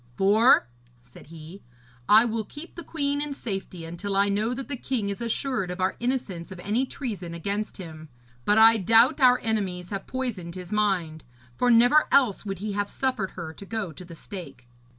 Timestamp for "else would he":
12.11-12.71